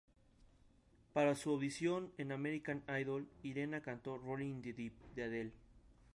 [1.13, 5.53] Para su audición en American Idol, Irena cantó "Rolling in the Deep" de Adele.